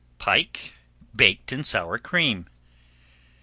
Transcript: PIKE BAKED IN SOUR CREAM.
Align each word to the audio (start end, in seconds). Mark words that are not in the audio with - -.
PIKE 0.17 0.73
BAKED 1.15 1.53
IN 1.53 1.63
SOUR 1.63 1.99
CREAM. 1.99 2.47